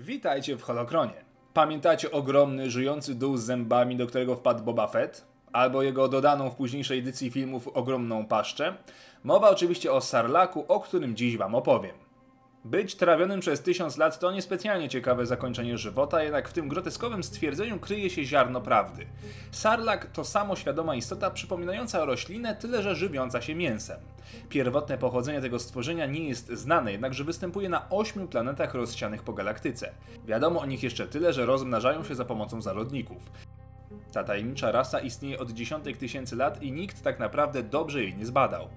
Witajcie 0.00 0.56
w 0.56 0.62
Holokronie. 0.62 1.24
Pamiętacie 1.54 2.10
ogromny, 2.10 2.70
żyjący 2.70 3.14
dół 3.14 3.36
z 3.36 3.42
zębami, 3.42 3.96
do 3.96 4.06
którego 4.06 4.36
wpadł 4.36 4.64
Boba 4.64 4.86
Fett? 4.86 5.24
Albo 5.52 5.82
jego 5.82 6.08
dodaną 6.08 6.50
w 6.50 6.54
późniejszej 6.54 6.98
edycji 6.98 7.30
filmów 7.30 7.68
ogromną 7.68 8.26
paszczę? 8.26 8.76
Mowa 9.24 9.50
oczywiście 9.50 9.92
o 9.92 10.00
Sarlaku, 10.00 10.64
o 10.68 10.80
którym 10.80 11.16
dziś 11.16 11.36
wam 11.36 11.54
opowiem. 11.54 11.96
Być 12.64 12.94
trawionym 12.94 13.40
przez 13.40 13.62
tysiąc 13.62 13.96
lat 13.96 14.18
to 14.18 14.32
niespecjalnie 14.32 14.88
ciekawe 14.88 15.26
zakończenie 15.26 15.78
żywota, 15.78 16.22
jednak 16.22 16.48
w 16.48 16.52
tym 16.52 16.68
groteskowym 16.68 17.24
stwierdzeniu 17.24 17.78
kryje 17.78 18.10
się 18.10 18.24
ziarno 18.24 18.60
prawdy. 18.60 19.06
Sarlak 19.50 20.06
to 20.06 20.24
samoświadoma 20.24 20.94
istota 20.94 21.30
przypominająca 21.30 22.04
roślinę, 22.04 22.56
tyle 22.56 22.82
że 22.82 22.94
żywiąca 22.94 23.42
się 23.42 23.54
mięsem. 23.54 24.00
Pierwotne 24.48 24.98
pochodzenie 24.98 25.40
tego 25.40 25.58
stworzenia 25.58 26.06
nie 26.06 26.28
jest 26.28 26.48
znane, 26.48 26.92
jednakże 26.92 27.24
występuje 27.24 27.68
na 27.68 27.90
ośmiu 27.90 28.28
planetach 28.28 28.74
rozsianych 28.74 29.22
po 29.22 29.32
galaktyce. 29.32 29.92
Wiadomo 30.26 30.60
o 30.60 30.66
nich 30.66 30.82
jeszcze 30.82 31.08
tyle, 31.08 31.32
że 31.32 31.46
rozmnażają 31.46 32.04
się 32.04 32.14
za 32.14 32.24
pomocą 32.24 32.62
zarodników. 32.62 33.30
Ta 34.12 34.24
tajemnicza 34.24 34.72
rasa 34.72 35.00
istnieje 35.00 35.38
od 35.38 35.50
dziesiątek 35.50 35.96
tysięcy 35.96 36.36
lat 36.36 36.62
i 36.62 36.72
nikt 36.72 37.02
tak 37.02 37.18
naprawdę 37.18 37.62
dobrze 37.62 38.02
jej 38.02 38.14
nie 38.14 38.26
zbadał. 38.26 38.68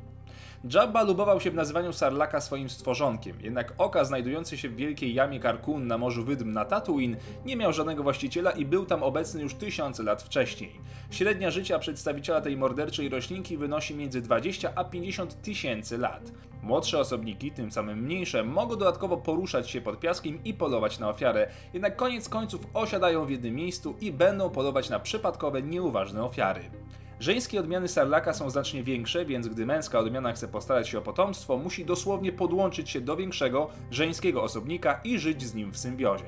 Jabba 0.74 1.04
lubował 1.04 1.42
się 1.42 1.52
w 1.52 1.56
nazywaniu 1.56 1.94
Sarlaka 1.94 2.42
swoim 2.42 2.70
stworzonkiem, 2.70 3.38
jednak 3.42 3.74
oka 3.78 4.04
znajdujący 4.04 4.58
się 4.58 4.70
w 4.70 4.76
wielkiej 4.76 5.14
jamie 5.14 5.40
Karkun 5.40 5.88
na 5.88 5.98
morzu 5.98 6.24
Wydm 6.24 6.52
na 6.52 6.66
Tatooine 6.66 7.18
nie 7.46 7.56
miał 7.56 7.74
żadnego 7.74 8.04
właściciela 8.04 8.52
i 8.52 8.66
był 8.66 8.86
tam 8.86 9.04
obecny 9.04 9.42
już 9.42 9.56
tysiące 9.56 10.04
lat 10.04 10.24
wcześniej. 10.24 10.82
Średnia 11.12 11.52
życia 11.52 11.80
przedstawiciela 11.80 12.42
tej 12.42 12.58
morderczej 12.58 13.10
roślinki 13.10 13.58
wynosi 13.58 13.96
między 13.96 14.22
20 14.22 14.72
a 14.76 14.84
50 14.84 15.42
tysięcy 15.42 15.98
lat. 15.98 16.32
Młodsze 16.64 17.00
osobniki, 17.00 17.52
tym 17.52 17.72
samym 17.72 18.00
mniejsze, 18.00 18.44
mogą 18.44 18.76
dodatkowo 18.76 19.18
poruszać 19.18 19.70
się 19.70 19.82
pod 19.82 20.00
piaskiem 20.00 20.44
i 20.44 20.54
polować 20.54 21.00
na 21.00 21.10
ofiarę, 21.10 21.48
jednak 21.74 21.96
koniec 21.96 22.30
końców 22.30 22.62
osiadają 22.74 23.26
w 23.26 23.30
jednym 23.30 23.56
miejscu 23.56 23.96
i 24.02 24.12
będą 24.12 24.50
polować 24.50 24.90
na 24.90 25.00
przypadkowe, 25.00 25.64
nieuważne 25.64 26.24
ofiary. 26.24 26.62
Żeńskie 27.24 27.60
odmiany 27.60 27.88
sarlaka 27.88 28.34
są 28.34 28.50
znacznie 28.50 28.84
większe, 28.84 29.26
więc 29.26 29.48
gdy 29.48 29.66
męska 29.66 30.00
odmiana 30.00 30.34
chce 30.34 30.48
postarać 30.48 30.90
się 30.90 30.98
o 30.98 31.02
potomstwo, 31.02 31.58
musi 31.58 31.86
dosłownie 31.86 32.32
podłączyć 32.32 32.90
się 32.90 33.02
do 33.02 33.16
większego, 33.16 33.70
żeńskiego 33.92 34.44
osobnika 34.44 35.00
i 35.04 35.20
żyć 35.20 35.44
z 35.44 35.54
nim 35.54 35.72
w 35.72 35.78
symbiozie. 35.78 36.26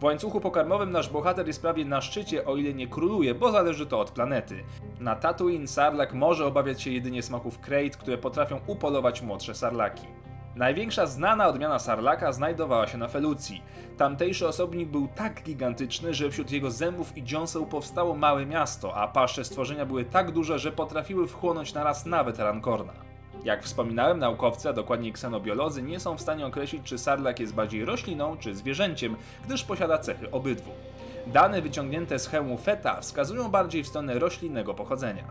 W 0.00 0.04
łańcuchu 0.04 0.40
pokarmowym 0.40 0.90
nasz 0.90 1.08
bohater 1.08 1.46
jest 1.46 1.62
prawie 1.62 1.84
na 1.84 2.00
szczycie, 2.00 2.44
o 2.44 2.56
ile 2.56 2.74
nie 2.74 2.86
króluje, 2.86 3.34
bo 3.34 3.52
zależy 3.52 3.86
to 3.86 4.00
od 4.00 4.10
planety. 4.10 4.64
Na 5.00 5.16
Tatooine 5.16 5.68
sarlak 5.68 6.14
może 6.14 6.46
obawiać 6.46 6.82
się 6.82 6.90
jedynie 6.90 7.22
smaków 7.22 7.58
krejt, 7.58 7.96
które 7.96 8.18
potrafią 8.18 8.60
upolować 8.66 9.22
młodsze 9.22 9.54
sarlaki. 9.54 10.06
Największa 10.56 11.06
znana 11.06 11.48
odmiana 11.48 11.78
sarlaka 11.78 12.32
znajdowała 12.32 12.86
się 12.86 12.98
na 12.98 13.08
Felucji. 13.08 13.62
Tamtejszy 13.96 14.48
osobnik 14.48 14.88
był 14.88 15.08
tak 15.14 15.42
gigantyczny, 15.42 16.14
że 16.14 16.30
wśród 16.30 16.50
jego 16.50 16.70
zębów 16.70 17.16
i 17.16 17.22
dziąseł 17.22 17.66
powstało 17.66 18.14
małe 18.14 18.46
miasto, 18.46 18.94
a 18.94 19.08
paszcze 19.08 19.44
stworzenia 19.44 19.86
były 19.86 20.04
tak 20.04 20.30
duże, 20.30 20.58
że 20.58 20.72
potrafiły 20.72 21.28
wchłonąć 21.28 21.74
naraz 21.74 22.06
nawet 22.06 22.38
rankorna. 22.38 22.92
Jak 23.44 23.62
wspominałem, 23.62 24.18
naukowcy, 24.18 24.68
a 24.68 24.72
dokładniej 24.72 25.12
ksenobiolodzy, 25.12 25.82
nie 25.82 26.00
są 26.00 26.16
w 26.16 26.20
stanie 26.20 26.46
określić, 26.46 26.82
czy 26.84 26.98
sarlak 26.98 27.40
jest 27.40 27.54
bardziej 27.54 27.84
rośliną 27.84 28.36
czy 28.36 28.54
zwierzęciem, 28.54 29.16
gdyż 29.44 29.64
posiada 29.64 29.98
cechy 29.98 30.30
obydwu. 30.30 30.70
Dane 31.26 31.62
wyciągnięte 31.62 32.18
z 32.18 32.26
hełmu 32.26 32.58
feta 32.58 33.00
wskazują 33.00 33.48
bardziej 33.48 33.84
w 33.84 33.88
stronę 33.88 34.18
roślinnego 34.18 34.74
pochodzenia. 34.74 35.24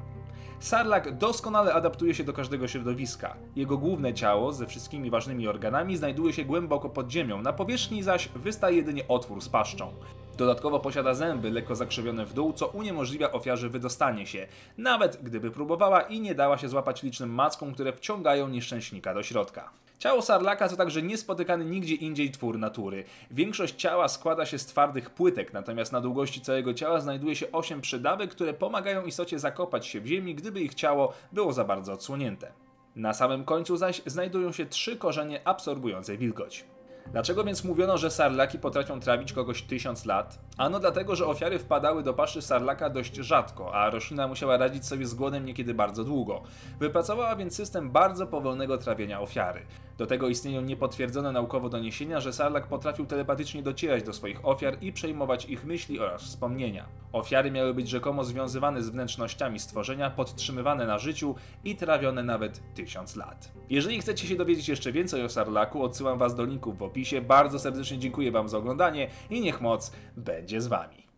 Sarlak 0.62 1.18
doskonale 1.18 1.74
adaptuje 1.74 2.14
się 2.14 2.24
do 2.24 2.34
każdego 2.34 2.68
środowiska. 2.68 3.36
Jego 3.56 3.78
główne 3.78 4.14
ciało 4.14 4.54
ze 4.54 4.68
wszystkimi 4.68 5.10
ważnymi 5.10 5.48
organami 5.48 5.98
znajduje 5.98 6.34
się 6.34 6.46
głęboko 6.46 6.90
pod 6.90 7.12
ziemią, 7.12 7.42
na 7.42 7.54
powierzchni 7.54 8.04
zaś 8.04 8.30
wystaje 8.30 8.78
jedynie 8.78 9.08
otwór 9.08 9.42
z 9.42 9.50
paszczą. 9.50 9.94
Dodatkowo 10.38 10.80
posiada 10.80 11.14
zęby 11.14 11.52
lekko 11.52 11.76
zakrzywione 11.76 12.26
w 12.26 12.34
dół, 12.34 12.54
co 12.54 12.68
uniemożliwia 12.68 13.32
ofiarze 13.32 13.70
wydostanie 13.70 14.28
się, 14.28 14.48
nawet 14.78 15.24
gdyby 15.24 15.52
próbowała 15.52 16.02
i 16.02 16.22
nie 16.22 16.36
dała 16.36 16.58
się 16.58 16.70
złapać 16.70 17.04
licznym 17.04 17.30
mackom, 17.30 17.74
które 17.74 17.94
wciągają 17.94 18.48
nieszczęśnika 18.48 19.14
do 19.14 19.24
środka. 19.24 19.70
Ciało 20.02 20.22
sarlaka 20.22 20.70
to 20.70 20.76
także 20.76 21.02
niespotykany 21.02 21.66
nigdzie 21.66 21.96
indziej 21.96 22.32
twór 22.32 22.60
natury. 22.60 23.04
Większość 23.32 23.76
ciała 23.76 24.08
składa 24.08 24.46
się 24.46 24.60
z 24.60 24.66
twardych 24.66 25.10
płytek, 25.10 25.54
natomiast 25.54 25.92
na 25.92 26.02
długości 26.02 26.42
całego 26.42 26.74
ciała 26.74 27.02
znajduje 27.02 27.36
się 27.36 27.52
8 27.52 27.82
przydawek, 27.82 28.32
które 28.32 28.54
pomagają 28.54 29.06
istocie 29.06 29.40
zakopać 29.40 29.88
się 29.88 30.02
w 30.02 30.06
ziemi, 30.06 30.36
gdyby 30.36 30.62
ich 30.62 30.76
ciało 30.76 31.14
było 31.32 31.54
za 31.54 31.64
bardzo 31.64 31.94
odsłonięte. 31.94 32.52
Na 32.96 33.14
samym 33.14 33.44
końcu 33.44 33.78
zaś 33.78 34.02
znajdują 34.06 34.52
się 34.52 34.66
trzy 34.66 34.98
korzenie 34.98 35.48
absorbujące 35.48 36.18
wilgoć. 36.18 36.66
Dlaczego 37.12 37.44
więc 37.44 37.64
mówiono, 37.64 37.98
że 37.98 38.12
sarlaki 38.12 38.60
potrafią 38.60 39.00
trawić 39.00 39.34
kogoś 39.34 39.62
tysiąc 39.62 40.06
lat? 40.06 40.40
Ano 40.58 40.80
dlatego, 40.80 41.16
że 41.16 41.26
ofiary 41.26 41.60
wpadały 41.60 42.04
do 42.04 42.14
paszy 42.14 42.42
sarlaka 42.42 42.90
dość 42.90 43.16
rzadko, 43.16 43.74
a 43.76 43.90
roślina 43.90 44.28
musiała 44.28 44.58
radzić 44.58 44.86
sobie 44.86 45.06
z 45.06 45.14
głodem 45.14 45.46
niekiedy 45.46 45.74
bardzo 45.74 46.04
długo. 46.04 46.42
Wypracowała 46.80 47.36
więc 47.36 47.56
system 47.56 47.92
bardzo 47.92 48.28
powolnego 48.28 48.78
trawienia 48.78 49.22
ofiary. 49.22 49.62
Do 49.98 50.06
tego 50.08 50.28
istnieją 50.28 50.62
niepotwierdzone 50.62 51.32
naukowo 51.32 51.70
doniesienia, 51.70 52.20
że 52.20 52.34
sarlak 52.34 52.68
potrafił 52.68 53.06
telepatycznie 53.06 53.64
docierać 53.64 54.04
do 54.04 54.14
swoich 54.14 54.46
ofiar 54.46 54.78
i 54.82 54.94
przejmować 54.94 55.46
ich 55.46 55.66
myśli 55.66 56.00
oraz 56.00 56.24
wspomnienia. 56.24 56.86
Ofiary 57.14 57.52
miały 57.52 57.74
być 57.74 57.90
rzekomo 57.90 58.24
związywane 58.24 58.84
z 58.84 58.90
wnętrznościami 58.90 59.60
stworzenia, 59.60 60.10
podtrzymywane 60.10 60.88
na 60.88 61.00
życiu 61.00 61.36
i 61.64 61.76
trawione 61.76 62.24
nawet 62.24 62.62
tysiąc 62.76 63.16
lat. 63.16 63.52
Jeżeli 63.70 64.02
chcecie 64.02 64.28
się 64.28 64.36
dowiedzieć 64.36 64.70
jeszcze 64.70 64.92
więcej 64.92 65.26
o 65.26 65.30
sarlaku, 65.30 65.84
odsyłam 65.84 66.18
was 66.18 66.36
do 66.36 66.46
linków 66.46 66.78
w 66.78 66.84
opisie. 66.84 67.22
Bardzo 67.22 67.60
serdecznie 67.60 67.98
dziękuję 68.00 68.32
wam 68.32 68.50
za 68.50 68.58
oglądanie 68.58 69.08
i 69.30 69.42
niech 69.42 69.62
moc 69.62 69.92
będzie 70.18 70.62
z 70.62 70.68
wami. 70.68 71.11